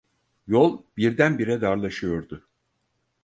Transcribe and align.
Yol 0.47 0.83
birdenbire 0.97 1.61
darlaşıyordu. 1.61 2.47